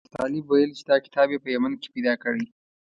ابوطالب 0.03 0.45
ویل 0.47 0.71
چې 0.77 0.83
دا 0.89 0.97
کتاب 1.05 1.27
یې 1.33 1.39
په 1.43 1.49
یمن 1.55 1.73
کې 1.81 1.87
پیدا 1.95 2.13
کړی. 2.23 2.45